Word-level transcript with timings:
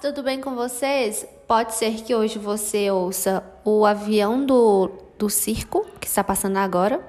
Tudo 0.00 0.22
bem 0.22 0.40
com 0.40 0.54
vocês? 0.54 1.26
Pode 1.46 1.74
ser 1.74 1.96
que 1.96 2.14
hoje 2.14 2.38
você 2.38 2.90
ouça 2.90 3.44
o 3.62 3.84
avião 3.84 4.46
do, 4.46 4.90
do 5.18 5.28
circo 5.28 5.86
que 6.00 6.06
está 6.06 6.24
passando 6.24 6.56
agora. 6.56 7.06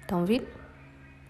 Estão 0.00 0.24
vendo? 0.24 0.46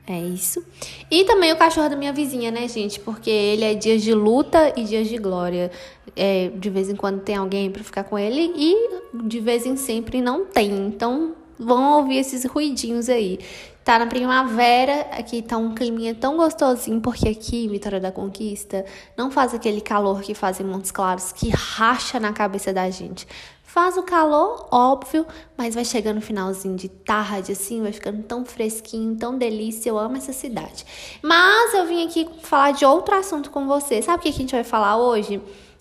É 0.06 0.16
isso. 0.20 0.64
E 1.10 1.24
também 1.24 1.52
o 1.52 1.56
cachorro 1.56 1.88
da 1.88 1.96
minha 1.96 2.12
vizinha, 2.12 2.52
né, 2.52 2.68
gente? 2.68 3.00
Porque 3.00 3.28
ele 3.28 3.64
é 3.64 3.74
dias 3.74 4.00
de 4.00 4.14
luta 4.14 4.72
e 4.76 4.84
dias 4.84 5.08
de 5.08 5.18
glória. 5.18 5.72
É, 6.14 6.52
de 6.54 6.70
vez 6.70 6.88
em 6.88 6.94
quando 6.94 7.20
tem 7.20 7.34
alguém 7.34 7.68
para 7.68 7.82
ficar 7.82 8.04
com 8.04 8.16
ele 8.16 8.52
e 8.54 9.00
de 9.26 9.40
vez 9.40 9.66
em 9.66 9.76
sempre 9.76 10.22
não 10.22 10.44
tem. 10.44 10.70
Então, 10.70 11.34
vão 11.58 11.98
ouvir 11.98 12.18
esses 12.18 12.44
ruidinhos 12.44 13.08
aí. 13.08 13.40
Tá 13.88 13.98
na 13.98 14.06
primavera, 14.06 15.06
aqui 15.12 15.40
tá 15.40 15.56
um 15.56 15.74
climinha 15.74 16.14
tão 16.14 16.36
gostosinho, 16.36 17.00
porque 17.00 17.26
aqui, 17.26 17.66
Vitória 17.68 17.98
da 17.98 18.12
Conquista, 18.12 18.84
não 19.16 19.30
faz 19.30 19.54
aquele 19.54 19.80
calor 19.80 20.20
que 20.20 20.34
faz 20.34 20.60
em 20.60 20.64
Montes 20.64 20.90
Claros, 20.90 21.32
que 21.32 21.48
racha 21.48 22.20
na 22.20 22.34
cabeça 22.34 22.70
da 22.70 22.90
gente. 22.90 23.26
Faz 23.62 23.96
o 23.96 24.02
calor, 24.02 24.68
óbvio, 24.70 25.26
mas 25.56 25.74
vai 25.74 25.86
chegando 25.86 26.16
no 26.16 26.20
finalzinho 26.20 26.76
de 26.76 26.90
tarde, 26.90 27.52
assim, 27.52 27.80
vai 27.80 27.92
ficando 27.92 28.22
tão 28.24 28.44
fresquinho, 28.44 29.16
tão 29.16 29.38
delícia. 29.38 29.88
Eu 29.88 29.98
amo 29.98 30.18
essa 30.18 30.34
cidade. 30.34 30.84
Mas 31.22 31.72
eu 31.72 31.86
vim 31.86 32.06
aqui 32.06 32.28
falar 32.42 32.72
de 32.72 32.84
outro 32.84 33.14
assunto 33.14 33.50
com 33.50 33.66
você. 33.66 34.02
Sabe 34.02 34.18
o 34.18 34.20
que 34.20 34.28
a 34.28 34.32
gente 34.32 34.52
vai 34.52 34.64
falar 34.64 34.98
hoje? 34.98 35.40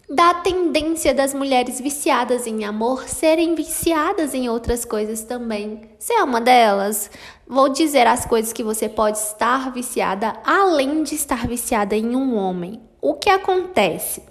da 0.10 0.34
tendência 0.36 1.14
das 1.14 1.34
mulheres 1.34 1.82
viciadas 1.82 2.48
em 2.48 2.64
amor 2.64 3.10
serem 3.10 3.56
viciadas 3.56 4.34
em 4.34 4.48
outras 4.48 4.86
coisas 4.86 5.24
também. 5.24 5.82
Você 6.00 6.14
é 6.14 6.24
uma 6.24 6.40
delas? 6.40 7.12
Vou 7.50 7.70
dizer 7.70 8.06
as 8.06 8.26
coisas 8.26 8.52
que 8.52 8.62
você 8.62 8.90
pode 8.90 9.18
estar 9.18 9.72
viciada 9.72 10.34
além 10.46 11.02
de 11.04 11.16
estar 11.16 11.48
viciada 11.48 11.96
em 11.96 12.14
um 12.14 12.36
homem. 12.36 12.82
O 13.02 13.14
que 13.14 13.30
acontece? 13.30 14.22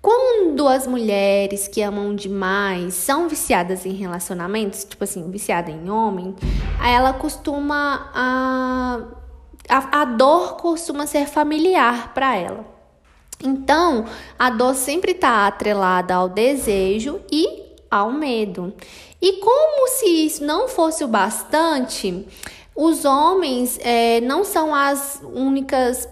Quando 0.00 0.66
as 0.66 0.86
mulheres 0.86 1.68
que 1.68 1.82
amam 1.82 2.14
demais 2.14 2.94
são 2.94 3.28
viciadas 3.28 3.84
em 3.84 3.92
relacionamentos, 3.92 4.84
tipo 4.84 5.04
assim, 5.04 5.30
viciada 5.30 5.70
em 5.70 5.90
homem, 5.90 6.34
ela 6.82 7.12
costuma 7.12 8.10
a, 8.14 9.00
a, 9.68 10.00
a 10.00 10.04
dor 10.06 10.56
costuma 10.56 11.06
ser 11.06 11.26
familiar 11.26 12.14
para 12.14 12.34
ela. 12.34 12.64
Então, 13.44 14.06
a 14.38 14.48
dor 14.48 14.74
sempre 14.74 15.12
está 15.12 15.46
atrelada 15.46 16.14
ao 16.14 16.30
desejo 16.30 17.20
e 17.30 17.76
ao 17.90 18.10
medo. 18.10 18.72
E 19.20 19.34
como 19.34 19.88
se 19.88 20.06
isso 20.06 20.44
não 20.44 20.68
fosse 20.68 21.02
o 21.02 21.08
bastante, 21.08 22.26
os 22.74 23.04
homens 23.04 23.78
é, 23.82 24.20
não 24.20 24.44
são 24.44 24.74
as 24.74 25.20
únicas 25.22 26.08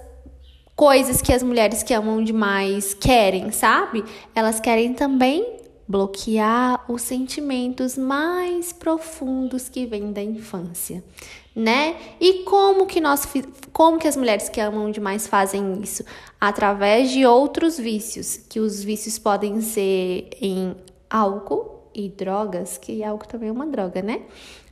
coisas 0.74 1.22
que 1.22 1.32
as 1.32 1.42
mulheres 1.42 1.82
que 1.82 1.94
amam 1.94 2.22
demais 2.22 2.94
querem, 2.94 3.50
sabe? 3.52 4.04
Elas 4.34 4.60
querem 4.60 4.92
também 4.92 5.56
bloquear 5.88 6.84
os 6.90 7.02
sentimentos 7.02 7.96
mais 7.96 8.72
profundos 8.72 9.68
que 9.68 9.86
vêm 9.86 10.12
da 10.12 10.22
infância 10.22 11.02
né? 11.56 11.96
E 12.20 12.42
como 12.44 12.86
que 12.86 13.00
nós 13.00 13.26
como 13.72 13.98
que 13.98 14.06
as 14.06 14.14
mulheres 14.14 14.50
que 14.50 14.60
amam 14.60 14.90
demais 14.90 15.26
fazem 15.26 15.80
isso? 15.82 16.04
Através 16.38 17.10
de 17.10 17.24
outros 17.24 17.78
vícios, 17.78 18.36
que 18.36 18.60
os 18.60 18.84
vícios 18.84 19.18
podem 19.18 19.62
ser 19.62 20.28
em 20.38 20.76
álcool 21.08 21.75
e 21.96 22.10
drogas, 22.10 22.76
que 22.76 23.02
álcool 23.02 23.26
também 23.26 23.48
é 23.48 23.52
uma 23.52 23.66
droga, 23.66 24.02
né? 24.02 24.22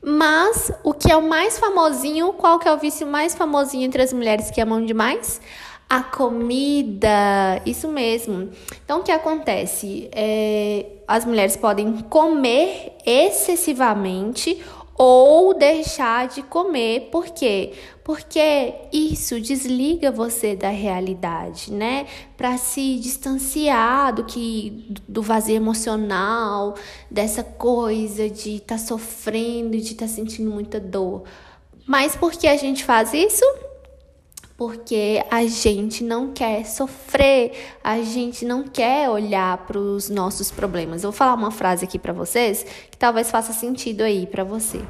Mas 0.03 0.71
o 0.85 0.93
que 0.93 1.11
é 1.11 1.17
o 1.17 1.27
mais 1.27 1.59
famosinho, 1.59 2.35
qual 2.35 2.59
que 2.59 2.69
é 2.69 2.73
o 2.73 2.77
vício 2.77 3.07
mais 3.07 3.35
famosinho 3.35 3.85
entre 3.85 4.03
as 4.03 4.12
mulheres 4.12 4.51
que 4.51 4.61
amam 4.61 4.85
demais? 4.85 5.41
A 5.89 6.03
comida, 6.03 7.62
isso 7.65 7.89
mesmo. 7.89 8.51
Então, 8.85 9.01
o 9.01 9.03
que 9.03 9.11
acontece? 9.11 10.09
É, 10.12 10.87
as 11.09 11.25
mulheres 11.25 11.57
podem 11.57 11.99
comer 12.11 12.99
excessivamente 13.07 14.62
ou 14.97 15.55
deixar 15.55 16.28
de 16.28 16.43
comer. 16.43 17.09
Por 17.10 17.27
quê? 17.27 17.72
Porque 18.05 18.75
isso 18.93 19.41
desliga 19.41 20.10
você 20.10 20.55
da 20.55 20.69
realidade, 20.69 21.72
né? 21.72 22.06
Para 22.37 22.56
se 22.56 22.99
distanciar 22.99 24.15
do 24.15 24.25
que 24.25 24.94
do 25.09 25.22
vazio 25.22 25.56
emocional, 25.56 26.75
dessa 27.10 27.43
coisa 27.43 28.28
de 28.28 28.56
estar 28.56 28.77
tá 28.77 28.78
sofrendo, 28.78 29.71
de 29.72 29.93
estar 29.93 30.06
tá 30.06 30.12
sentindo 30.12 30.50
muita 30.50 30.78
dor. 30.78 31.25
Mas 31.87 32.15
por 32.15 32.32
que 32.32 32.47
a 32.47 32.56
gente 32.56 32.84
faz 32.84 33.12
isso? 33.12 33.44
Porque 34.57 35.25
a 35.31 35.45
gente 35.47 36.05
não 36.05 36.33
quer 36.33 36.65
sofrer, 36.65 37.53
a 37.83 38.01
gente 38.03 38.45
não 38.45 38.63
quer 38.63 39.11
olhar 39.11 39.59
para 39.67 39.79
os 39.79 40.09
nossos 40.09 40.51
problemas. 40.51 41.03
Eu 41.03 41.11
vou 41.11 41.17
falar 41.17 41.35
uma 41.35 41.51
frase 41.51 41.85
aqui 41.85 41.99
para 41.99 42.13
vocês 42.13 42.65
que 42.91 42.97
talvez 42.97 43.31
faça 43.31 43.53
sentido 43.53 44.03
aí 44.03 44.27
para 44.27 44.45
você. 44.45 44.81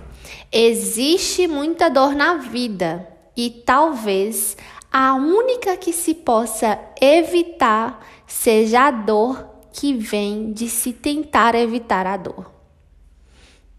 Existe 0.52 1.46
muita 1.46 1.88
dor 1.88 2.14
na 2.14 2.34
vida 2.34 3.08
e 3.36 3.50
talvez 3.50 4.56
a 4.92 5.14
única 5.14 5.76
que 5.76 5.92
se 5.92 6.14
possa 6.14 6.78
evitar 7.00 8.06
seja 8.26 8.88
a 8.88 8.90
dor 8.90 9.48
que 9.72 9.94
vem 9.94 10.52
de 10.52 10.68
se 10.68 10.92
tentar 10.92 11.54
evitar 11.54 12.06
a 12.06 12.16
dor. 12.16 12.52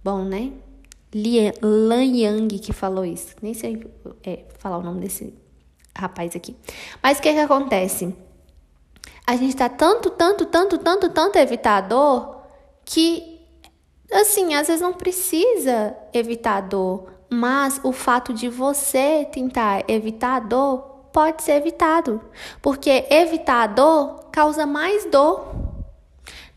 Bom, 0.04 0.24
né? 0.26 0.52
Lan 1.62 2.04
Yang 2.04 2.60
que 2.60 2.74
falou 2.74 3.06
isso. 3.06 3.36
Nem 3.42 3.54
sei 3.54 3.88
é, 4.24 4.44
falar 4.60 4.80
o 4.80 4.84
nome 4.84 5.00
desse 5.00 5.34
rapaz 5.96 6.36
aqui. 6.36 6.56
Mas 7.02 7.18
o 7.18 7.22
que 7.22 7.34
que 7.34 7.40
acontece? 7.40 8.14
A 9.26 9.36
gente 9.36 9.56
tá 9.56 9.70
tanto, 9.70 10.10
tanto, 10.12 10.46
tanto, 10.46 10.78
tanto, 10.78 11.10
tanto 11.10 11.38
evitar 11.38 11.78
a 11.78 11.82
dor 11.82 12.42
que, 12.84 13.42
assim, 14.12 14.54
às 14.54 14.68
vezes 14.68 14.82
não 14.82 14.94
precisa 14.94 15.96
evitar 16.14 16.58
a 16.58 16.62
dor, 16.62 17.12
mas 17.30 17.80
o 17.84 17.92
fato 17.92 18.34
de 18.34 18.48
você 18.48 19.28
tentar 19.32 19.84
evitar 19.88 20.36
a 20.36 20.40
dor 20.40 20.96
pode 21.12 21.42
ser 21.44 21.54
evitado, 21.54 22.22
porque 22.62 23.06
evitar 23.10 23.64
a 23.64 23.68
dor 23.68 24.26
causa 24.32 24.66
mais 24.66 25.06
dor. 25.06 25.48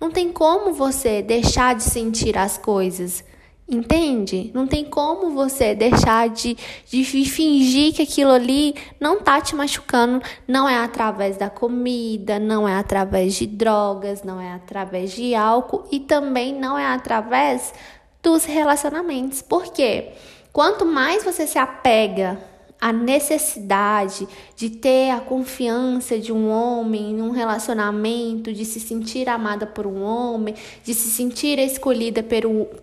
Não 0.01 0.11
tem 0.11 0.33
como 0.33 0.73
você 0.73 1.23
deixar 1.23 1.75
de 1.75 1.83
sentir 1.85 2.37
as 2.37 2.59
coisas. 2.59 3.25
Entende? 3.71 4.51
Não 4.55 4.67
tem 4.67 4.83
como 4.83 5.31
você 5.31 5.75
deixar 5.75 6.31
de, 6.31 6.57
de 6.87 7.05
fingir 7.05 7.93
que 7.93 8.01
aquilo 8.01 8.31
ali 8.31 8.75
não 8.99 9.21
tá 9.21 9.43
te 9.43 9.55
machucando. 9.55 10.23
Não 10.47 10.67
é 10.67 10.79
através 10.79 11.37
da 11.37 11.51
comida, 11.51 12.39
não 12.39 12.67
é 12.67 12.77
através 12.77 13.35
de 13.35 13.47
drogas, 13.47 14.23
não 14.23 14.41
é 14.41 14.53
através 14.53 15.13
de 15.13 15.35
álcool 15.35 15.87
e 15.93 16.01
também 16.01 16.55
não 16.55 16.79
é 16.79 16.87
através 16.87 17.75
dos 18.23 18.47
relacionamentos. 18.47 19.43
Por 19.43 19.71
quê? 19.71 20.13
Quanto 20.51 20.87
mais 20.87 21.23
você 21.23 21.47
se 21.47 21.59
apega 21.59 22.41
a 22.81 22.93
necessidade 22.93 24.29
de 24.57 24.71
ter 24.71 25.11
a 25.11 25.21
confiança 25.21 26.19
de 26.19 26.33
um 26.33 26.49
homem 26.49 27.13
num 27.13 27.31
relacionamento, 27.31 28.53
de 28.53 28.65
se 28.65 28.79
sentir 28.79 29.29
amada 29.29 29.67
por 29.67 29.87
um 29.87 30.03
homem, 30.03 30.55
de 30.85 30.95
se 30.95 31.11
sentir 31.11 31.59
escolhida 31.59 32.25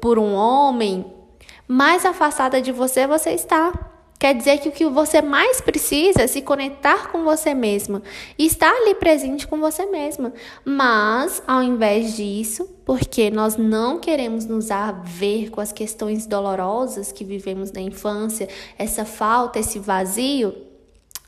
por 0.02 0.20
um 0.20 0.34
homem, 0.34 1.06
mais 1.68 2.06
afastada 2.06 2.62
de 2.62 2.72
você 2.72 3.08
você 3.08 3.32
está. 3.32 3.95
Quer 4.18 4.34
dizer 4.34 4.60
que 4.60 4.70
o 4.70 4.72
que 4.72 4.86
você 4.86 5.22
mais 5.22 5.60
precisa 5.60 6.22
é 6.22 6.28
se 6.28 6.42
conectar 6.42 7.12
com 7.12 7.26
você 7.26 7.54
mesma 7.54 8.02
e 8.38 8.46
estar 8.46 8.72
ali 8.72 8.96
presente 8.96 9.46
com 9.46 9.60
você 9.60 9.86
mesma. 9.86 10.34
Mas, 10.64 11.44
ao 11.46 11.62
invés 11.62 12.16
disso, 12.16 12.66
porque 12.86 13.30
nós 13.30 13.58
não 13.58 14.00
queremos 14.00 14.46
nos 14.46 14.72
haver 14.72 15.50
com 15.50 15.60
as 15.60 15.74
questões 15.74 16.26
dolorosas 16.26 17.12
que 17.12 17.26
vivemos 17.26 17.74
na 17.74 17.82
infância, 17.82 18.48
essa 18.78 19.04
falta, 19.04 19.60
esse 19.60 19.80
vazio, 19.80 20.56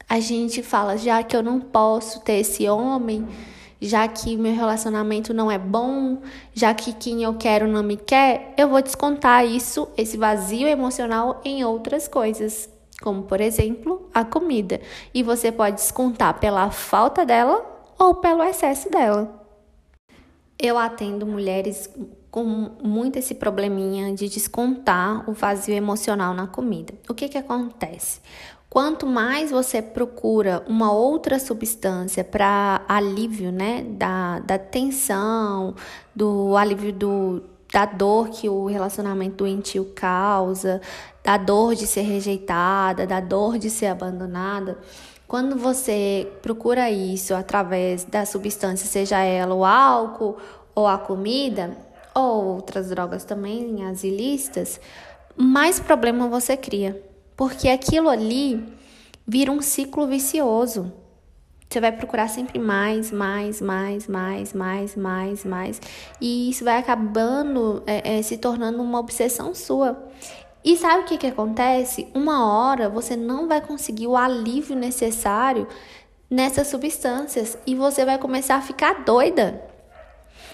a 0.07 0.22
gente 0.22 0.63
fala: 0.63 0.98
já 0.98 1.22
que 1.24 1.36
eu 1.36 1.44
não 1.44 1.60
posso 1.60 2.22
ter 2.22 2.39
esse 2.39 2.69
homem, 2.69 3.28
já 3.81 4.07
que 4.07 4.38
meu 4.38 4.56
relacionamento 4.56 5.34
não 5.34 5.51
é 5.51 5.57
bom, 5.57 6.22
já 6.54 6.74
que 6.74 6.94
quem 6.94 7.22
eu 7.22 7.34
quero 7.34 7.68
não 7.68 7.84
me 7.84 7.98
quer, 7.98 8.54
eu 8.57 8.69
vou 8.69 8.81
descontar 8.81 9.45
isso, 9.45 9.89
esse 9.98 10.16
vazio 10.16 10.69
emocional, 10.69 11.42
em 11.44 11.66
outras 11.66 12.07
coisas 12.07 12.76
como 13.02 13.24
por 13.24 13.42
exemplo 13.42 14.10
a 14.14 14.26
comida, 14.26 14.82
e 15.14 15.24
você 15.24 15.52
pode 15.52 15.78
descontar 15.78 16.40
pela 16.40 16.70
falta 16.72 17.26
dela 17.26 17.66
ou 17.98 18.16
pelo 18.16 18.44
excesso 18.44 18.90
dela. 18.90 19.46
Eu 20.60 20.78
atendo 20.78 21.26
mulheres 21.26 21.90
com 22.32 22.44
muito 22.84 23.18
esse 23.18 23.36
probleminha 23.36 24.14
de 24.14 24.28
descontar 24.28 25.30
o 25.30 25.34
vazio 25.34 25.76
emocional 25.76 26.34
na 26.34 26.48
comida. 26.48 26.94
O 27.08 27.14
que 27.14 27.30
que 27.30 27.38
acontece? 27.38 28.20
Quanto 28.70 29.08
mais 29.08 29.50
você 29.50 29.82
procura 29.82 30.64
uma 30.68 30.92
outra 30.92 31.40
substância 31.40 32.24
para 32.24 32.84
alívio, 32.88 33.52
né, 33.52 33.84
da, 33.90 34.40
da 34.40 34.60
tensão, 34.60 35.74
do 36.14 36.56
alívio 36.58 36.92
do, 36.92 37.44
da 37.72 37.86
dor 37.86 38.30
que 38.30 38.48
o 38.50 38.66
relacionamento 38.66 39.38
doentio 39.38 39.86
causa, 39.96 40.81
da 41.24 41.38
dor 41.38 41.75
de 41.75 41.86
ser 41.86 42.02
rejeitada, 42.02 43.06
da 43.06 43.19
dor 43.19 43.58
de 43.58 43.69
ser 43.69 43.88
abandonada, 43.88 44.78
quando 45.28 45.58
você 45.58 46.31
procura 46.42 46.90
isso 46.90 47.36
através 47.36 48.06
da 48.06 48.25
substância, 48.25 48.88
seja 48.88 49.19
ela 49.19 49.54
o 49.54 49.66
álcool 49.66 50.38
ou 50.74 50.88
a 50.88 50.98
comida, 50.98 51.75
ou 52.16 52.46
outras 52.46 52.90
drogas 52.90 53.25
também, 53.25 53.86
as 53.86 54.04
ilícitas, 54.04 54.80
mais 55.36 55.80
problema 55.80 56.30
você 56.30 56.56
cria. 56.56 57.04
Porque 57.36 57.68
aquilo 57.68 58.10
ali 58.10 58.63
vira 59.28 59.52
um 59.52 59.62
ciclo 59.62 60.08
vicioso. 60.08 60.92
Você 61.69 61.81
vai 61.81 61.92
procurar 61.92 62.30
sempre 62.30 62.60
mais, 62.60 63.12
mais, 63.12 63.60
mais, 63.62 64.08
mais, 64.08 64.54
mais, 64.54 64.96
mais, 64.96 65.44
mais. 65.44 65.81
E 66.22 66.50
isso 66.50 66.64
vai 66.64 66.78
acabando 66.78 67.84
é, 67.86 68.18
é, 68.18 68.22
se 68.22 68.38
tornando 68.38 68.81
uma 68.81 69.00
obsessão 69.00 69.54
sua. 69.54 70.02
E 70.64 70.78
sabe 70.78 71.04
o 71.04 71.06
que, 71.06 71.18
que 71.18 71.28
acontece? 71.28 72.08
Uma 72.14 72.46
hora 72.48 72.90
você 72.90 73.16
não 73.16 73.48
vai 73.48 73.60
conseguir 73.60 74.08
o 74.08 74.16
alívio 74.16 74.75
necessário 74.75 75.68
nessas 76.30 76.68
substâncias 76.68 77.58
e 77.66 77.75
você 77.75 78.06
vai 78.06 78.18
começar 78.18 78.56
a 78.56 78.62
ficar 78.62 79.04
doida. 79.04 79.62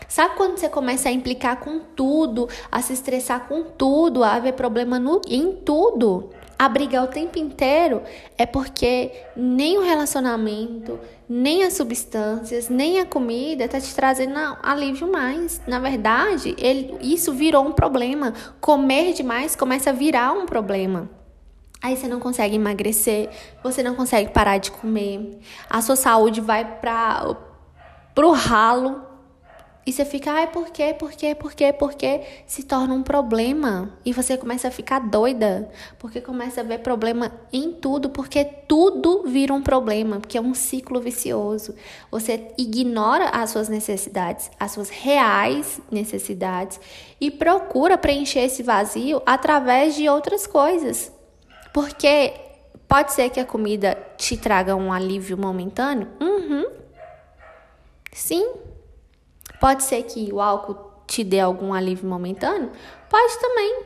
Sabe 0.07 0.36
quando 0.36 0.57
você 0.57 0.69
começa 0.69 1.09
a 1.09 1.12
implicar 1.12 1.59
com 1.59 1.80
tudo, 1.80 2.48
a 2.71 2.81
se 2.81 2.94
estressar 2.94 3.48
com 3.48 3.63
tudo, 3.63 4.24
a 4.24 4.33
haver 4.33 4.54
problema 4.54 5.00
no, 5.00 5.21
em 5.27 5.54
tudo? 5.57 6.30
A 6.57 6.69
brigar 6.69 7.03
o 7.03 7.07
tempo 7.07 7.38
inteiro, 7.38 8.01
é 8.38 8.45
porque 8.45 9.11
nem 9.35 9.77
o 9.77 9.81
relacionamento, 9.81 11.00
nem 11.27 11.63
as 11.63 11.73
substâncias, 11.73 12.69
nem 12.69 13.00
a 13.00 13.05
comida 13.05 13.67
tá 13.67 13.79
te 13.79 13.94
trazendo 13.94 14.38
alívio 14.61 15.11
mais. 15.11 15.61
Na 15.67 15.79
verdade, 15.79 16.55
ele, 16.57 16.97
isso 17.01 17.33
virou 17.33 17.65
um 17.65 17.71
problema. 17.71 18.33
Comer 18.61 19.13
demais 19.13 19.55
começa 19.55 19.89
a 19.89 19.94
virar 19.94 20.33
um 20.33 20.45
problema. 20.45 21.09
Aí 21.81 21.97
você 21.97 22.07
não 22.07 22.19
consegue 22.19 22.56
emagrecer, 22.56 23.29
você 23.61 23.83
não 23.83 23.94
consegue 23.94 24.31
parar 24.31 24.57
de 24.57 24.71
comer, 24.71 25.38
a 25.69 25.81
sua 25.81 25.97
saúde 25.97 26.39
vai 26.39 26.63
para 26.79 27.35
pro 28.15 28.31
ralo 28.31 29.12
e 29.85 29.91
você 29.91 30.06
fica, 30.06 30.31
ai, 30.31 30.47
por 30.47 30.69
quê, 30.69 30.95
por 30.97 31.12
quê, 31.12 31.35
por 31.35 31.53
quê, 31.53 31.74
por 31.74 31.94
quê? 31.94 32.21
Se 32.47 32.63
torna 32.63 32.94
um 32.94 33.03
problema. 33.03 33.91
E 34.06 34.13
você 34.13 34.38
começa 34.38 34.69
a 34.69 34.71
ficar 34.71 35.00
doida. 35.00 35.69
Porque 36.00 36.21
começa 36.21 36.62
a 36.62 36.63
ver 36.63 36.80
problema 36.80 37.33
em 37.51 37.74
tudo. 37.74 38.09
Porque 38.09 38.45
tudo 38.45 39.24
vira 39.25 39.53
um 39.53 39.62
problema. 39.62 40.21
Porque 40.21 40.38
é 40.38 40.41
um 40.41 40.53
ciclo 40.53 41.01
vicioso. 41.01 41.75
Você 42.09 42.53
ignora 42.57 43.25
as 43.30 43.50
suas 43.50 43.68
necessidades, 43.68 44.50
as 44.57 44.71
suas 44.71 44.89
reais 44.89 45.81
necessidades. 45.91 46.80
E 47.19 47.30
procura 47.30 47.97
preencher 47.97 48.45
esse 48.45 48.63
vazio 48.63 49.21
através 49.25 49.95
de 49.95 50.07
outras 50.07 50.47
coisas. 50.47 51.12
Porque 51.74 52.33
pode 52.88 53.12
ser 53.12 53.30
que 53.31 53.39
a 53.39 53.45
comida 53.45 53.97
te 54.18 54.38
traga 54.38 54.77
um 54.77 54.94
alívio 54.94 55.38
momentâneo. 55.38 56.07
Uhum. 56.21 56.68
Sim. 58.13 58.72
Pode 59.63 59.83
ser 59.83 60.04
que 60.04 60.30
o 60.33 60.42
álcool 60.42 60.75
te 61.07 61.24
dê 61.24 61.39
algum 61.39 61.74
alívio 61.74 62.06
momentâneo? 62.06 62.69
Pode 63.10 63.39
também. 63.39 63.83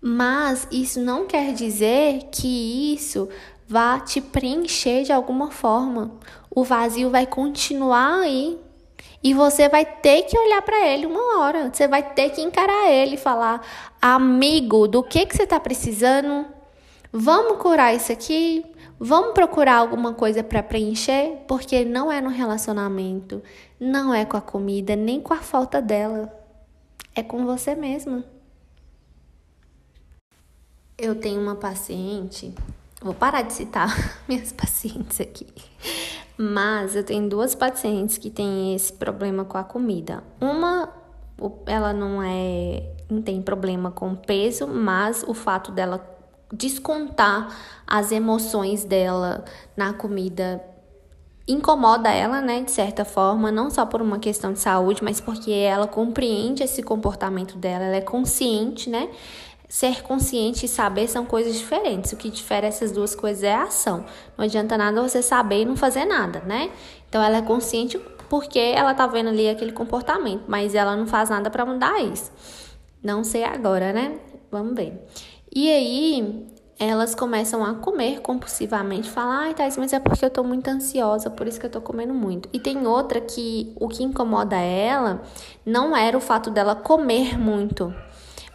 Mas 0.00 0.66
isso 0.72 1.00
não 1.00 1.26
quer 1.26 1.52
dizer 1.52 2.30
que 2.32 2.94
isso 2.94 3.28
vá 3.68 4.00
te 4.00 4.22
preencher 4.22 5.02
de 5.02 5.12
alguma 5.12 5.50
forma. 5.50 6.12
O 6.48 6.64
vazio 6.64 7.10
vai 7.10 7.26
continuar 7.26 8.20
aí. 8.20 8.58
E 9.22 9.34
você 9.34 9.68
vai 9.68 9.84
ter 9.84 10.22
que 10.22 10.38
olhar 10.38 10.62
para 10.62 10.86
ele 10.86 11.04
uma 11.04 11.40
hora. 11.40 11.70
Você 11.70 11.86
vai 11.86 12.02
ter 12.14 12.30
que 12.30 12.40
encarar 12.40 12.90
ele 12.90 13.16
e 13.16 13.18
falar: 13.18 13.60
amigo, 14.00 14.88
do 14.88 15.02
que, 15.02 15.26
que 15.26 15.36
você 15.36 15.42
está 15.42 15.60
precisando? 15.60 16.46
Vamos 17.12 17.58
curar 17.58 17.94
isso 17.94 18.10
aqui? 18.10 18.64
Vamos 18.98 19.34
procurar 19.34 19.76
alguma 19.76 20.14
coisa 20.14 20.42
para 20.42 20.62
preencher, 20.62 21.44
porque 21.46 21.84
não 21.84 22.10
é 22.10 22.20
no 22.20 22.30
relacionamento, 22.30 23.42
não 23.78 24.14
é 24.14 24.24
com 24.24 24.38
a 24.38 24.40
comida, 24.40 24.96
nem 24.96 25.20
com 25.20 25.34
a 25.34 25.42
falta 25.42 25.82
dela. 25.82 26.32
É 27.14 27.22
com 27.22 27.44
você 27.44 27.74
mesma. 27.74 28.24
Eu 30.96 31.14
tenho 31.14 31.42
uma 31.42 31.54
paciente, 31.54 32.54
vou 33.02 33.12
parar 33.12 33.42
de 33.42 33.52
citar 33.52 33.94
minhas 34.26 34.50
pacientes 34.50 35.20
aqui, 35.20 35.46
mas 36.38 36.96
eu 36.96 37.04
tenho 37.04 37.28
duas 37.28 37.54
pacientes 37.54 38.16
que 38.16 38.30
têm 38.30 38.74
esse 38.74 38.94
problema 38.94 39.44
com 39.44 39.58
a 39.58 39.64
comida. 39.64 40.24
Uma, 40.40 40.90
ela 41.66 41.92
não 41.92 42.22
é, 42.22 42.94
não 43.10 43.20
tem 43.20 43.42
problema 43.42 43.90
com 43.90 44.16
peso, 44.16 44.66
mas 44.66 45.22
o 45.22 45.34
fato 45.34 45.70
dela 45.70 46.15
descontar 46.56 47.48
as 47.86 48.10
emoções 48.10 48.84
dela 48.84 49.44
na 49.76 49.92
comida 49.92 50.62
incomoda 51.48 52.10
ela, 52.10 52.40
né, 52.40 52.62
de 52.62 52.72
certa 52.72 53.04
forma, 53.04 53.52
não 53.52 53.70
só 53.70 53.86
por 53.86 54.02
uma 54.02 54.18
questão 54.18 54.52
de 54.52 54.58
saúde, 54.58 55.04
mas 55.04 55.20
porque 55.20 55.52
ela 55.52 55.86
compreende 55.86 56.62
esse 56.62 56.82
comportamento 56.82 57.56
dela, 57.56 57.84
ela 57.84 57.96
é 57.96 58.00
consciente, 58.00 58.90
né? 58.90 59.08
Ser 59.68 60.02
consciente 60.02 60.66
e 60.66 60.68
saber 60.68 61.08
são 61.08 61.24
coisas 61.24 61.56
diferentes. 61.56 62.12
O 62.12 62.16
que 62.16 62.30
difere 62.30 62.66
essas 62.66 62.92
duas 62.92 63.14
coisas 63.14 63.42
é 63.42 63.54
a 63.54 63.64
ação. 63.64 64.04
Não 64.36 64.44
adianta 64.44 64.76
nada 64.76 65.02
você 65.02 65.20
saber 65.22 65.62
e 65.62 65.64
não 65.64 65.76
fazer 65.76 66.04
nada, 66.04 66.40
né? 66.40 66.70
Então 67.08 67.22
ela 67.22 67.38
é 67.38 67.42
consciente 67.42 67.98
porque 68.28 68.58
ela 68.58 68.94
tá 68.94 69.06
vendo 69.06 69.28
ali 69.28 69.48
aquele 69.48 69.72
comportamento, 69.72 70.44
mas 70.46 70.74
ela 70.74 70.96
não 70.96 71.06
faz 71.06 71.30
nada 71.30 71.50
para 71.50 71.64
mudar 71.64 72.00
isso. 72.00 72.30
Não 73.02 73.24
sei 73.24 73.44
agora, 73.44 73.92
né? 73.92 74.18
Vamos 74.50 74.74
ver. 74.74 75.04
E 75.58 75.70
aí, 75.70 76.46
elas 76.78 77.14
começam 77.14 77.64
a 77.64 77.76
comer 77.76 78.20
compulsivamente, 78.20 79.08
falar, 79.08 79.38
ai, 79.38 79.54
Thais, 79.54 79.78
mas 79.78 79.90
é 79.90 79.98
porque 79.98 80.22
eu 80.22 80.28
tô 80.28 80.44
muito 80.44 80.68
ansiosa, 80.68 81.30
por 81.30 81.46
isso 81.46 81.58
que 81.58 81.64
eu 81.64 81.70
tô 81.70 81.80
comendo 81.80 82.12
muito. 82.12 82.46
E 82.52 82.60
tem 82.60 82.86
outra 82.86 83.22
que 83.22 83.72
o 83.80 83.88
que 83.88 84.04
incomoda 84.04 84.56
ela 84.56 85.22
não 85.64 85.96
era 85.96 86.14
o 86.14 86.20
fato 86.20 86.50
dela 86.50 86.74
comer 86.76 87.38
muito, 87.38 87.90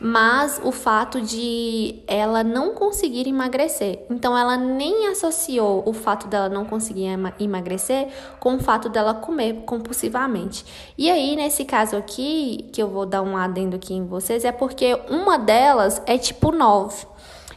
mas 0.03 0.59
o 0.63 0.71
fato 0.71 1.21
de 1.21 2.01
ela 2.07 2.43
não 2.43 2.73
conseguir 2.73 3.27
emagrecer. 3.27 3.99
Então 4.09 4.35
ela 4.35 4.57
nem 4.57 5.05
associou 5.07 5.83
o 5.85 5.93
fato 5.93 6.27
dela 6.27 6.49
não 6.49 6.65
conseguir 6.65 7.05
emagrecer 7.39 8.07
com 8.39 8.55
o 8.55 8.59
fato 8.59 8.89
dela 8.89 9.13
comer 9.13 9.61
compulsivamente. 9.63 10.65
E 10.97 11.11
aí, 11.11 11.35
nesse 11.35 11.65
caso 11.65 11.95
aqui, 11.95 12.67
que 12.73 12.81
eu 12.81 12.87
vou 12.87 13.05
dar 13.05 13.21
um 13.21 13.37
adendo 13.37 13.75
aqui 13.75 13.93
em 13.93 14.07
vocês, 14.07 14.43
é 14.43 14.51
porque 14.51 14.99
uma 15.07 15.37
delas 15.37 16.01
é 16.07 16.17
tipo 16.17 16.51
9. 16.51 17.05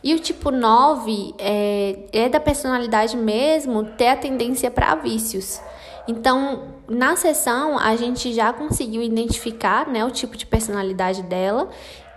E 0.03 0.13
o 0.13 0.19
tipo 0.19 0.51
9 0.51 1.35
é, 1.39 1.99
é 2.13 2.29
da 2.29 2.39
personalidade 2.39 3.17
mesmo 3.17 3.85
ter 3.97 4.09
a 4.09 4.17
tendência 4.17 4.71
para 4.71 4.95
vícios. 4.97 5.63
Então, 6.07 6.65
na 6.87 7.17
sessão, 7.17 7.79
a 7.79 7.97
gente 7.97 8.35
já 8.35 8.53
conseguiu 8.53 9.03
identificar 9.03 9.89
né, 9.89 10.05
o 10.05 10.11
tipo 10.11 10.37
de 10.37 10.45
personalidade 10.45 11.23
dela 11.23 11.71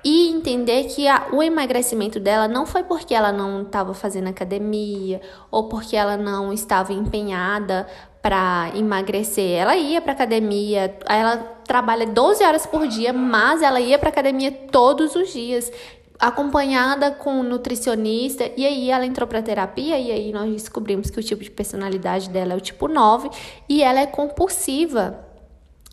e 0.07 0.29
entender 0.29 0.85
que 0.85 1.05
a, 1.05 1.27
o 1.33 1.43
emagrecimento 1.43 2.17
dela 2.17 2.47
não 2.47 2.65
foi 2.65 2.81
porque 2.81 3.13
ela 3.13 3.29
não 3.29 3.63
estava 3.63 3.93
fazendo 3.93 4.29
academia 4.29 5.19
ou 5.51 5.67
porque 5.67 5.97
ela 5.97 6.15
não 6.15 6.53
estava 6.53 6.93
empenhada 6.93 7.85
para 8.21 8.71
emagrecer. 8.73 9.59
Ela 9.59 9.75
ia 9.75 9.99
para 9.99 10.13
academia, 10.13 10.97
ela 11.09 11.35
trabalha 11.65 12.07
12 12.07 12.41
horas 12.41 12.65
por 12.65 12.87
dia, 12.87 13.11
mas 13.11 13.61
ela 13.61 13.81
ia 13.81 13.99
para 13.99 14.07
academia 14.07 14.49
todos 14.49 15.13
os 15.13 15.33
dias, 15.33 15.69
acompanhada 16.17 17.11
com 17.11 17.41
um 17.41 17.43
nutricionista, 17.43 18.49
e 18.55 18.65
aí 18.65 18.89
ela 18.89 19.05
entrou 19.05 19.27
para 19.27 19.41
terapia 19.41 19.99
e 19.99 20.09
aí 20.09 20.31
nós 20.31 20.49
descobrimos 20.53 21.09
que 21.09 21.19
o 21.19 21.23
tipo 21.23 21.43
de 21.43 21.51
personalidade 21.51 22.29
dela 22.29 22.53
é 22.53 22.55
o 22.55 22.61
tipo 22.61 22.87
9 22.87 23.29
e 23.67 23.83
ela 23.83 23.99
é 23.99 24.05
compulsiva 24.05 25.26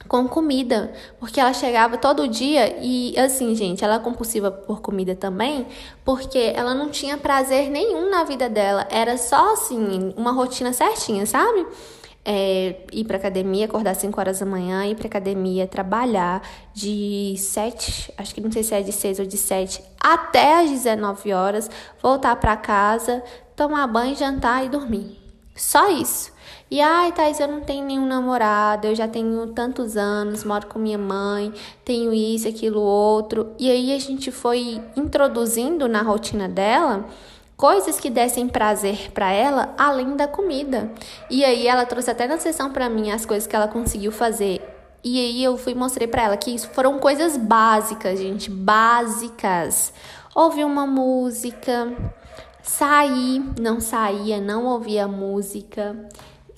com 0.09 0.29
comida, 0.29 0.93
porque 1.19 1.41
ela 1.41 1.53
chegava 1.53 1.97
todo 1.97 2.29
dia 2.29 2.77
e 2.81 3.19
assim, 3.19 3.55
gente, 3.55 3.85
ela 3.85 3.97
é 3.97 3.99
compulsiva 3.99 4.51
por 4.51 4.81
comida 4.81 5.15
também, 5.15 5.67
porque 6.05 6.53
ela 6.55 6.75
não 6.75 6.91
tinha 6.91 7.17
prazer 7.17 7.71
nenhum 7.71 8.11
na 8.11 8.25
vida 8.25 8.49
dela, 8.49 8.87
era 8.91 9.17
só 9.17 9.55
assim, 9.55 10.13
uma 10.17 10.33
rotina 10.33 10.73
certinha, 10.73 11.25
sabe? 11.27 11.67
É, 12.27 12.77
ir 12.91 13.05
para 13.05 13.19
academia, 13.19 13.67
acordar 13.67 13.95
5 13.95 14.19
horas 14.19 14.39
da 14.41 14.47
manhã, 14.47 14.87
ir 14.87 14.95
para 14.95 15.07
academia, 15.07 15.67
trabalhar 15.67 16.43
de 16.73 17.35
7, 17.37 18.15
acho 18.17 18.35
que 18.35 18.41
não 18.41 18.51
sei 18.51 18.63
se 18.63 18.75
é 18.75 18.81
de 18.81 18.93
6 18.93 19.19
ou 19.21 19.27
de 19.27 19.37
7, 19.37 19.83
até 20.01 20.61
às 20.63 20.71
19 20.71 21.33
horas, 21.35 21.71
voltar 22.03 22.35
para 22.37 22.57
casa, 22.57 23.23
tomar 23.55 23.87
banho, 23.87 24.17
jantar 24.17 24.65
e 24.65 24.71
dormir. 24.71 25.24
Só 25.55 25.89
isso. 25.91 26.33
E 26.71 26.81
ai, 26.81 27.13
Thais, 27.13 27.39
eu 27.39 27.47
não 27.47 27.61
tenho 27.61 27.85
nenhum 27.85 28.07
namorado, 28.07 28.87
eu 28.87 28.95
já 28.95 29.07
tenho 29.07 29.47
tantos 29.49 29.97
anos, 29.97 30.43
moro 30.43 30.67
com 30.67 30.79
minha 30.79 30.99
mãe, 30.99 31.53
tenho 31.85 32.13
isso, 32.13 32.49
aquilo, 32.49 32.81
outro. 32.81 33.53
E 33.59 33.71
aí 33.71 33.95
a 33.95 33.99
gente 33.99 34.33
foi 34.33 34.81
introduzindo 34.97 35.87
na 35.87 36.03
rotina 36.03 36.49
dela 36.49 37.05
coisas 37.57 38.01
que 38.01 38.11
dessem 38.11 38.49
prazer 38.49 39.13
para 39.13 39.31
ela 39.31 39.75
além 39.79 40.17
da 40.17 40.27
comida. 40.27 40.91
E 41.31 41.45
aí 41.45 41.69
ela 41.69 41.87
trouxe 41.87 42.11
até 42.11 42.27
na 42.27 42.39
sessão 42.39 42.73
para 42.73 42.89
mim 42.89 43.11
as 43.11 43.25
coisas 43.25 43.47
que 43.47 43.55
ela 43.55 43.69
conseguiu 43.69 44.11
fazer. 44.11 44.61
E 45.03 45.21
aí 45.21 45.45
eu 45.45 45.57
fui 45.57 45.75
mostrei 45.75 46.09
para 46.09 46.23
ela 46.23 46.37
que 46.37 46.51
isso 46.51 46.69
foram 46.71 46.99
coisas 46.99 47.37
básicas, 47.37 48.19
gente, 48.19 48.51
básicas. 48.51 49.93
Ouvir 50.35 50.65
uma 50.65 50.87
música, 50.87 51.93
sair, 52.65 53.43
não 53.61 53.79
saía, 53.79 54.41
não 54.41 54.65
ouvia 54.65 55.07
música, 55.07 56.09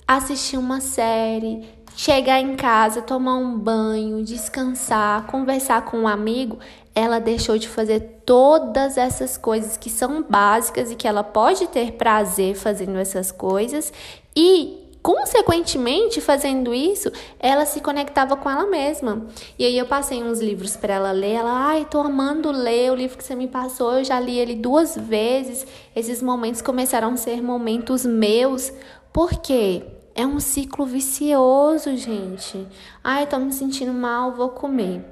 assistir 0.07 0.57
uma 0.57 0.79
série, 0.79 1.67
chegar 1.95 2.39
em 2.39 2.55
casa, 2.55 3.01
tomar 3.01 3.35
um 3.35 3.59
banho, 3.59 4.23
descansar, 4.23 5.27
conversar 5.27 5.83
com 5.83 5.97
um 5.97 6.07
amigo, 6.07 6.57
ela 6.95 7.19
deixou 7.19 7.57
de 7.57 7.67
fazer 7.67 8.21
todas 8.25 8.97
essas 8.97 9.37
coisas 9.37 9.75
que 9.75 9.89
são 9.89 10.23
básicas 10.23 10.89
e 10.89 10.95
que 10.95 11.07
ela 11.07 11.23
pode 11.23 11.67
ter 11.67 11.91
prazer 11.91 12.55
fazendo 12.55 12.97
essas 12.97 13.31
coisas 13.31 13.91
e 14.35 14.86
consequentemente, 15.07 16.19
fazendo 16.19 16.73
isso, 16.73 17.09
ela 17.39 17.65
se 17.65 17.79
conectava 17.79 18.35
com 18.35 18.49
ela 18.49 18.65
mesma. 18.65 19.25
E 19.57 19.65
aí 19.65 19.77
eu 19.77 19.85
passei 19.85 20.21
uns 20.21 20.41
livros 20.41 20.75
para 20.75 20.95
ela 20.95 21.13
ler. 21.13 21.35
Ela, 21.35 21.69
ai, 21.69 21.87
tô 21.89 22.01
amando 22.01 22.51
ler 22.51 22.91
o 22.91 22.95
livro 22.95 23.17
que 23.17 23.23
você 23.23 23.33
me 23.33 23.47
passou. 23.47 23.93
Eu 23.93 24.03
já 24.03 24.19
li 24.19 24.37
ele 24.37 24.53
duas 24.53 24.97
vezes. 24.97 25.65
Esses 25.95 26.21
momentos 26.21 26.61
começaram 26.61 27.13
a 27.13 27.15
ser 27.15 27.41
momentos 27.41 28.05
meus. 28.05 28.73
Por 29.13 29.29
quê? 29.39 29.81
É 30.13 30.27
um 30.27 30.41
ciclo 30.41 30.85
vicioso, 30.85 31.95
gente. 31.95 32.67
Ai, 33.01 33.25
tô 33.25 33.39
me 33.39 33.53
sentindo 33.53 33.93
mal, 33.93 34.33
vou 34.33 34.49
comer. 34.49 35.05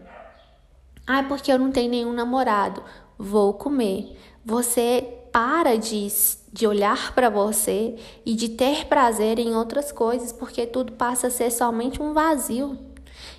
Ai, 1.08 1.25
porque 1.25 1.50
eu 1.50 1.58
não 1.58 1.72
tenho 1.72 1.90
nenhum 1.90 2.12
namorado, 2.12 2.84
vou 3.18 3.54
comer. 3.54 4.14
Você 4.44 5.14
para 5.36 5.77
de, 5.77 6.08
de 6.54 6.65
olhar 6.65 7.13
para 7.13 7.30
você 7.30 7.98
e 8.25 8.34
de 8.36 8.48
ter 8.48 8.86
prazer 8.86 9.38
em 9.38 9.54
outras 9.54 9.92
coisas, 9.92 10.32
porque 10.32 10.65
tudo 10.65 10.94
passa 10.94 11.27
a 11.27 11.30
ser 11.30 11.51
somente 11.51 12.01
um 12.01 12.13
vazio. 12.13 12.80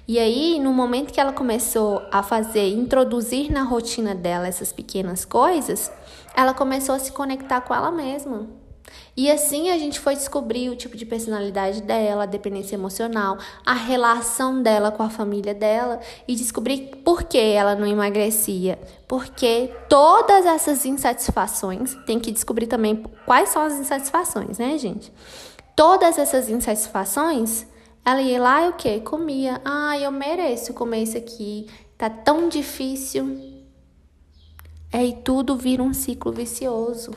E 0.07 0.19
aí, 0.19 0.61
no 0.61 0.75
momento 0.75 1.11
que 1.11 1.19
ela 1.19 1.33
começou 1.33 2.03
a 2.13 2.23
fazer, 2.23 2.69
introduzir 2.69 3.51
na 3.51 3.63
rotina 3.63 4.15
dela 4.15 4.47
essas 4.47 4.75
pequenas 4.75 5.25
coisas, 5.25 5.91
ela 6.37 6.53
começou 6.53 6.95
a 6.95 6.99
se 6.99 7.11
conectar 7.13 7.63
com 7.63 7.75
ela 7.75 7.91
mesma. 7.91 8.47
E 9.17 9.31
assim 9.31 9.71
a 9.71 9.79
gente 9.79 9.99
foi 9.99 10.15
descobrir 10.15 10.69
o 10.69 10.77
tipo 10.77 10.95
de 10.95 11.07
personalidade 11.07 11.81
dela, 11.81 12.25
a 12.25 12.27
dependência 12.27 12.75
emocional, 12.75 13.39
a 13.65 13.73
relação 13.73 14.63
dela 14.63 14.93
com 14.93 15.03
a 15.03 15.09
família 15.09 15.55
dela 15.55 16.01
e 16.29 16.35
descobrir 16.35 16.97
por 17.03 17.23
que 17.23 17.39
ela 17.39 17.75
não 17.75 17.87
emagrecia. 17.87 18.79
Porque 19.09 19.73
todas 19.89 20.45
essas 20.45 20.85
insatisfações, 20.85 21.95
tem 22.05 22.21
que 22.21 22.31
descobrir 22.31 22.67
também 22.67 23.03
quais 23.25 23.49
são 23.49 23.63
as 23.63 23.73
insatisfações, 23.81 24.59
né, 24.59 24.77
gente? 24.77 25.11
Todas 25.75 26.19
essas 26.19 26.51
insatisfações, 26.51 27.67
ela 28.05 28.21
ia 28.21 28.41
lá 28.41 28.67
e 28.67 28.69
o 28.69 28.73
quê? 28.75 29.01
Comia. 29.01 29.63
Ah, 29.65 29.99
eu 29.99 30.13
mereço 30.13 30.75
comer 30.75 31.03
isso 31.03 31.17
aqui. 31.17 31.67
Tá 31.97 32.11
tão 32.11 32.51
difícil. 32.51 33.57
É, 34.93 35.05
e 35.05 35.15
tudo 35.15 35.57
vira 35.57 35.83
um 35.83 35.95
ciclo 35.95 36.33
vicioso. 36.33 37.13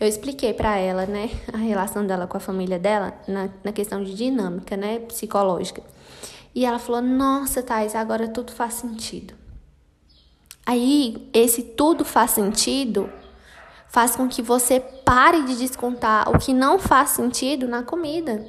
Eu 0.00 0.06
expliquei 0.06 0.52
para 0.52 0.76
ela, 0.76 1.06
né, 1.06 1.30
a 1.52 1.56
relação 1.56 2.06
dela 2.06 2.26
com 2.26 2.36
a 2.36 2.40
família 2.40 2.78
dela 2.78 3.14
na, 3.26 3.48
na 3.64 3.72
questão 3.72 4.02
de 4.02 4.14
dinâmica, 4.14 4.76
né, 4.76 5.00
psicológica. 5.00 5.82
E 6.54 6.64
ela 6.64 6.78
falou: 6.78 7.02
Nossa, 7.02 7.62
Thais, 7.62 7.94
agora 7.94 8.28
tudo 8.28 8.52
faz 8.52 8.74
sentido. 8.74 9.34
Aí, 10.66 11.28
esse 11.32 11.62
tudo 11.62 12.04
faz 12.04 12.32
sentido 12.32 13.10
faz 13.88 14.14
com 14.14 14.28
que 14.28 14.42
você 14.42 14.80
pare 14.80 15.42
de 15.44 15.56
descontar 15.56 16.28
o 16.28 16.38
que 16.38 16.52
não 16.52 16.78
faz 16.78 17.10
sentido 17.10 17.66
na 17.66 17.82
comida 17.82 18.46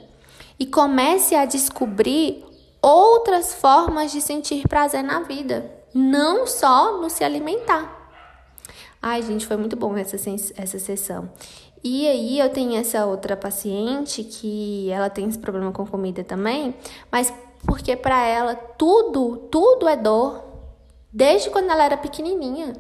e 0.60 0.66
comece 0.66 1.34
a 1.34 1.46
descobrir 1.46 2.46
outras 2.82 3.54
formas 3.54 4.12
de 4.12 4.22
sentir 4.22 4.68
prazer 4.68 5.04
na 5.04 5.22
vida, 5.22 5.72
não 5.94 6.46
só 6.46 7.02
no 7.02 7.10
se 7.10 7.24
alimentar. 7.24 7.99
Ai, 9.02 9.22
gente, 9.22 9.48
foi 9.48 9.56
muito 9.56 9.76
bom 9.76 9.96
essa, 9.96 10.18
essa 10.18 10.80
sessão. 10.80 11.30
E 11.84 12.06
aí 12.08 12.40
eu 12.40 12.50
tenho 12.50 12.76
essa 12.76 13.06
outra 13.06 13.38
paciente 13.38 14.24
que 14.24 14.90
ela 14.92 15.10
tem 15.10 15.28
esse 15.28 15.38
problema 15.38 15.72
com 15.72 15.86
comida 15.86 16.24
também, 16.24 16.76
mas 17.10 17.34
porque 17.66 17.96
para 17.96 18.22
ela 18.26 18.56
tudo, 18.56 19.38
tudo 19.50 19.88
é 19.88 19.96
dor. 19.96 20.44
Desde 21.12 21.50
quando 21.50 21.70
ela 21.72 21.84
era 21.84 21.98
pequenininha, 21.98 22.74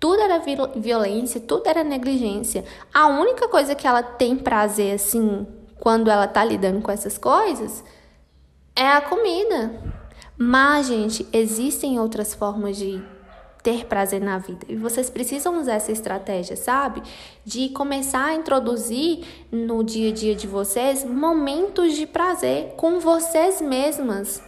tudo 0.00 0.20
era 0.20 0.38
violência, 0.74 1.40
tudo 1.40 1.68
era 1.68 1.84
negligência. 1.84 2.64
A 2.92 3.08
única 3.08 3.46
coisa 3.48 3.74
que 3.74 3.86
ela 3.86 4.02
tem 4.02 4.36
prazer 4.36 4.94
assim, 4.94 5.46
quando 5.78 6.10
ela 6.10 6.26
tá 6.26 6.42
lidando 6.42 6.80
com 6.80 6.90
essas 6.90 7.18
coisas, 7.18 7.84
é 8.74 8.88
a 8.88 9.02
comida. 9.02 9.78
Mas, 10.38 10.86
gente, 10.86 11.26
existem 11.32 11.98
outras 12.00 12.34
formas 12.34 12.76
de 12.76 13.02
ter 13.66 13.84
prazer 13.86 14.20
na 14.20 14.38
vida. 14.38 14.64
E 14.68 14.76
vocês 14.76 15.10
precisam 15.10 15.60
usar 15.60 15.74
essa 15.74 15.90
estratégia, 15.90 16.54
sabe? 16.54 17.02
De 17.44 17.68
começar 17.70 18.26
a 18.26 18.34
introduzir 18.36 19.24
no 19.50 19.82
dia 19.82 20.10
a 20.10 20.12
dia 20.12 20.36
de 20.36 20.46
vocês 20.46 21.04
momentos 21.04 21.96
de 21.96 22.06
prazer 22.06 22.74
com 22.76 23.00
vocês 23.00 23.60
mesmas. 23.60 24.40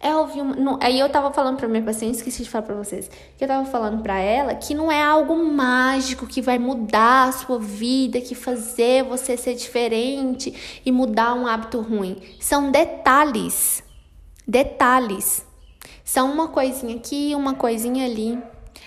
É 0.00 0.12
ouvir 0.12 0.40
uma, 0.40 0.56
não, 0.56 0.76
aí 0.82 0.98
eu 0.98 1.08
tava 1.08 1.32
falando 1.32 1.56
para 1.56 1.68
minha 1.68 1.84
paciente, 1.84 2.16
esqueci 2.16 2.42
de 2.42 2.50
falar 2.50 2.66
para 2.66 2.74
vocês, 2.74 3.08
que 3.36 3.44
eu 3.44 3.46
tava 3.46 3.64
falando 3.64 4.02
para 4.02 4.18
ela 4.18 4.56
que 4.56 4.74
não 4.74 4.90
é 4.90 5.00
algo 5.00 5.36
mágico 5.36 6.26
que 6.26 6.42
vai 6.42 6.58
mudar 6.58 7.28
a 7.28 7.32
sua 7.32 7.60
vida, 7.60 8.20
que 8.20 8.34
fazer 8.34 9.04
você 9.04 9.36
ser 9.36 9.54
diferente 9.54 10.80
e 10.84 10.90
mudar 10.90 11.32
um 11.34 11.46
hábito 11.46 11.80
ruim. 11.80 12.16
São 12.40 12.72
detalhes. 12.72 13.84
Detalhes. 14.44 15.47
São 16.08 16.32
uma 16.32 16.48
coisinha 16.48 16.96
aqui, 16.96 17.34
uma 17.34 17.52
coisinha 17.52 18.06
ali. 18.06 18.42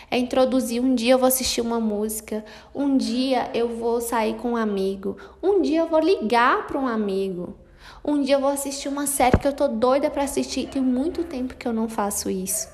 É 0.10 0.18
introduzir 0.18 0.82
um 0.82 0.96
dia 0.96 1.14
eu 1.14 1.20
vou 1.20 1.28
assistir 1.28 1.62
uma 1.62 1.80
música, 1.80 2.44
um 2.74 2.98
dia 2.98 3.48
eu 3.54 3.78
vou 3.78 4.02
sair 4.02 4.34
com 4.38 4.54
um 4.54 4.58
amigo, 4.58 5.16
um 5.42 5.62
dia 5.62 5.82
eu 5.82 5.88
vou 5.88 6.00
ligar 6.00 6.66
para 6.66 6.80
um 6.80 6.88
amigo. 6.88 7.56
Um 8.04 8.24
dia 8.24 8.38
eu 8.38 8.40
vou 8.40 8.50
assistir 8.50 8.90
uma 8.90 9.06
série 9.06 9.38
que 9.38 9.48
eu 9.48 9.54
tô 9.54 9.68
doida 9.68 10.10
para 10.10 10.24
assistir. 10.24 10.68
Tem 10.68 10.82
muito 10.82 11.24
tempo 11.24 11.54
que 11.54 11.68
eu 11.68 11.72
não 11.72 11.88
faço 11.88 12.28
isso. 12.28 12.68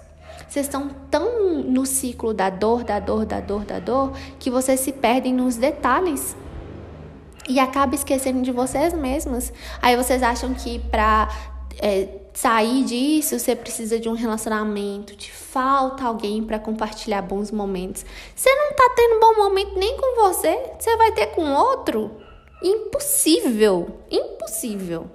Vocês 0.48 0.66
estão 0.66 0.92
tão 1.12 1.62
no 1.64 1.86
ciclo 1.86 2.34
da 2.34 2.50
dor, 2.50 2.86
da 2.86 3.02
dor, 3.02 3.26
da 3.26 3.42
dor, 3.42 3.66
da 3.66 3.80
dor, 3.80 4.14
que 4.40 4.50
vocês 4.50 4.80
se 4.80 4.94
perdem 4.94 5.34
nos 5.34 5.58
detalhes 5.58 6.38
e 7.50 7.60
acabam 7.60 7.96
esquecendo 7.96 8.42
de 8.42 8.54
vocês 8.54 8.94
mesmas. 8.94 9.52
Aí 9.82 9.98
vocês 9.98 10.24
acham 10.24 10.54
que 10.54 10.80
para 10.80 11.28
é, 11.82 12.08
sair 12.38 12.84
disso, 12.84 13.40
você 13.40 13.56
precisa 13.56 14.00
de 14.00 14.08
um 14.08 14.14
relacionamento, 14.14 15.16
te 15.16 15.32
falta 15.32 16.04
alguém 16.04 16.44
para 16.44 16.60
compartilhar 16.60 17.24
bons 17.24 17.50
momentos. 17.50 18.06
Você 18.36 18.54
não 18.54 18.76
tá 18.76 18.94
tendo 18.96 19.20
bom 19.20 19.38
momento 19.38 19.76
nem 19.76 19.98
com 19.98 20.22
você, 20.22 20.56
você 20.78 20.96
vai 20.98 21.12
ter 21.14 21.28
com 21.34 21.52
outro? 21.52 22.12
Impossível, 22.62 24.02
impossível. 24.12 25.10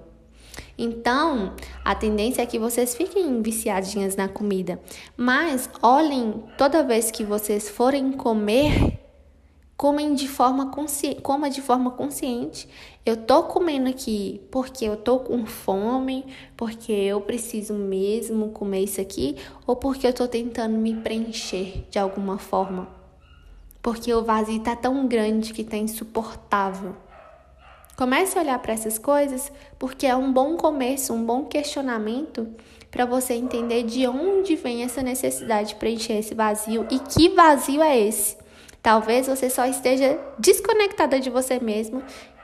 Então, 0.76 1.54
a 1.84 1.94
tendência 1.94 2.42
é 2.42 2.46
que 2.46 2.58
vocês 2.58 2.92
fiquem 2.92 3.40
viciadinhas 3.40 4.16
na 4.16 4.26
comida, 4.26 4.80
mas 5.16 5.70
olhem 5.80 6.42
toda 6.58 6.82
vez 6.82 7.12
que 7.12 7.22
vocês 7.22 7.68
forem 7.68 8.10
comer 8.10 8.98
comem 9.82 10.14
de 10.14 10.28
forma 10.28 10.66
consciente, 10.66 11.20
coma 11.22 11.50
de 11.50 11.60
forma 11.60 11.90
consciente. 11.90 12.68
Eu 13.04 13.16
tô 13.16 13.42
comendo 13.42 13.88
aqui 13.88 14.40
porque 14.48 14.84
eu 14.84 14.96
tô 14.96 15.18
com 15.18 15.44
fome, 15.44 16.24
porque 16.56 16.92
eu 16.92 17.20
preciso 17.20 17.74
mesmo 17.74 18.50
comer 18.50 18.84
isso 18.84 19.00
aqui, 19.00 19.34
ou 19.66 19.74
porque 19.74 20.06
eu 20.06 20.12
tô 20.12 20.28
tentando 20.28 20.78
me 20.78 20.94
preencher 20.94 21.84
de 21.90 21.98
alguma 21.98 22.38
forma. 22.38 22.86
Porque 23.82 24.14
o 24.14 24.22
vazio 24.22 24.60
tá 24.60 24.76
tão 24.76 25.04
grande 25.08 25.52
que 25.52 25.64
tá 25.64 25.76
insuportável. 25.76 26.94
Comece 27.96 28.38
a 28.38 28.42
olhar 28.42 28.60
para 28.60 28.74
essas 28.74 28.98
coisas, 28.98 29.50
porque 29.80 30.06
é 30.06 30.14
um 30.14 30.32
bom 30.32 30.56
começo, 30.56 31.12
um 31.12 31.26
bom 31.26 31.46
questionamento 31.46 32.48
para 32.88 33.04
você 33.04 33.34
entender 33.34 33.82
de 33.82 34.06
onde 34.06 34.54
vem 34.54 34.84
essa 34.84 35.02
necessidade 35.02 35.70
de 35.70 35.74
preencher 35.74 36.12
esse 36.12 36.36
vazio 36.36 36.86
e 36.88 37.00
que 37.00 37.30
vazio 37.30 37.82
é 37.82 37.98
esse. 37.98 38.41
Talvez 38.82 39.28
você 39.28 39.48
só 39.48 39.64
esteja 39.66 40.18
desconectada 40.38 41.20
de 41.20 41.30
você 41.30 41.60
mesmo 41.60 42.02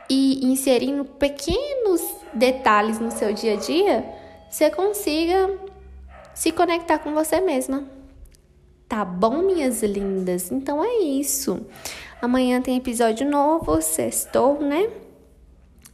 e 0.08 0.46
inserindo 0.46 1.04
pequenos 1.04 2.00
detalhes 2.32 3.00
no 3.00 3.10
seu 3.10 3.32
dia 3.32 3.54
a 3.54 3.56
dia, 3.56 4.04
você 4.48 4.70
consiga 4.70 5.58
se 6.32 6.52
conectar 6.52 7.00
com 7.00 7.12
você 7.12 7.40
mesma. 7.40 7.84
Tá 8.88 9.04
bom, 9.04 9.42
minhas 9.42 9.82
lindas? 9.82 10.50
Então 10.50 10.82
é 10.82 10.98
isso. 10.98 11.66
Amanhã 12.22 12.62
tem 12.62 12.76
episódio 12.76 13.28
novo, 13.28 13.82
sextou, 13.82 14.60
né? 14.60 14.88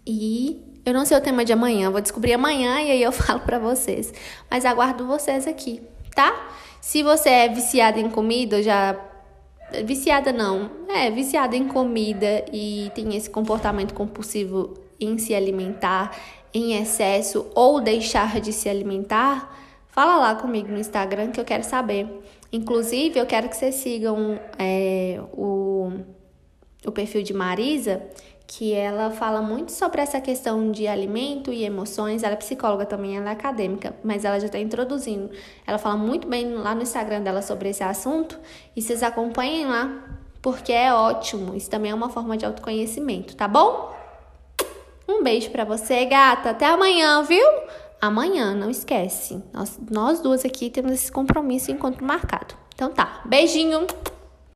E 0.07 0.63
eu 0.85 0.93
não 0.93 1.07
sei 1.07 1.17
o 1.17 1.21
tema 1.21 1.45
de 1.45 1.53
amanhã, 1.53 1.91
vou 1.91 2.01
descobrir 2.01 2.35
amanhã 2.35 2.83
e 2.83 2.91
aí 2.91 3.03
eu 3.03 3.11
falo 3.13 3.41
para 3.41 3.59
vocês. 3.59 4.13
Mas 4.51 4.67
aguardo 4.67 5.07
vocês 5.07 5.47
aqui, 5.47 5.83
tá? 6.15 6.51
Se 6.81 7.03
você 7.03 7.31
é 7.31 7.49
viciada 7.49 7.99
em 7.99 8.11
comida, 8.11 8.63
já 8.63 8.95
viciada 9.83 10.33
não, 10.33 10.71
é 10.89 11.11
viciada 11.11 11.57
em 11.57 11.67
comida 11.67 12.45
e 12.53 12.91
tem 12.95 13.17
esse 13.17 13.29
comportamento 13.29 13.95
compulsivo 13.95 14.75
em 15.01 15.19
se 15.19 15.35
alimentar 15.35 16.17
em 16.53 16.81
excesso 16.81 17.51
ou 17.55 17.81
deixar 17.81 18.41
de 18.41 18.53
se 18.53 18.69
alimentar, 18.69 19.59
fala 19.89 20.17
lá 20.19 20.35
comigo 20.37 20.69
no 20.69 20.79
Instagram 20.79 21.33
que 21.33 21.41
eu 21.41 21.45
quero 21.45 21.65
saber. 21.65 22.07
Inclusive, 22.53 23.19
eu 23.19 23.27
quero 23.27 23.49
que 23.49 23.57
vocês 23.57 23.75
sigam 23.75 24.39
é, 24.57 25.21
o, 25.33 25.91
o 26.87 26.93
perfil 26.93 27.25
de 27.25 27.35
Marisa, 27.35 28.01
que 28.47 28.73
ela 28.73 29.11
fala 29.11 29.41
muito 29.41 29.73
sobre 29.73 30.01
essa 30.01 30.21
questão 30.21 30.71
de 30.71 30.87
alimento 30.87 31.53
e 31.53 31.65
emoções. 31.65 32.23
Ela 32.23 32.35
é 32.35 32.37
psicóloga 32.37 32.85
também, 32.87 33.17
ela 33.17 33.31
é 33.31 33.33
acadêmica, 33.33 33.95
mas 34.05 34.25
ela 34.25 34.39
já 34.39 34.47
está 34.47 34.59
introduzindo. 34.59 35.31
Ela 35.67 35.79
fala 35.79 35.97
muito 35.97 36.29
bem 36.29 36.55
lá 36.55 36.75
no 36.75 36.83
Instagram 36.83 37.23
dela 37.23 37.43
sobre 37.43 37.71
esse 37.71 37.83
assunto 37.83 38.39
e 38.77 38.83
vocês 38.83 39.03
acompanhem 39.03 39.67
lá, 39.67 39.91
porque 40.43 40.73
é 40.73 40.93
ótimo. 40.93 41.55
Isso 41.57 41.71
também 41.71 41.91
é 41.91 41.95
uma 41.95 42.11
forma 42.11 42.37
de 42.37 42.45
autoconhecimento, 42.45 43.35
tá 43.35 43.49
bom? 43.49 43.95
Um 45.09 45.23
beijo 45.23 45.51
para 45.51 45.65
você, 45.65 46.05
gata. 46.07 46.51
Até 46.51 46.67
amanhã, 46.67 47.23
viu? 47.23 47.47
Amanhã, 48.01 48.55
não 48.55 48.71
esquece. 48.71 49.43
Nós, 49.53 49.79
nós 49.91 50.21
duas 50.21 50.45
aqui 50.45 50.71
temos 50.71 50.93
esse 50.93 51.11
compromisso 51.11 51.71
encontro 51.71 52.05
marcado. 52.05 52.55
Então 52.75 52.91
tá, 52.91 53.23
beijinho. 53.25 53.87